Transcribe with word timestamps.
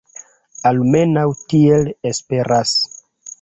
Almenaŭ 0.69 1.25
tiel 1.53 1.91
esperas. 2.13 2.73